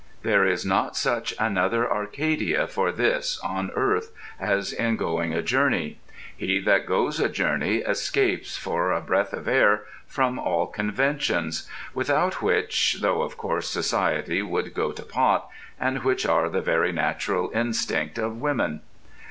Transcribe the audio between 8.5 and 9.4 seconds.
for a breath